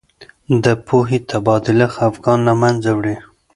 د 0.63 0.65
پوهې 0.85 1.17
تبادله 1.29 1.87
خفګان 1.95 2.39
له 2.47 2.53
منځه 2.61 2.89
وړي. 2.97 3.15